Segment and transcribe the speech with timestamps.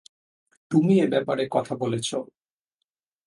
[0.71, 2.17] তুমি এ ব্যাপারে কথা বলছো।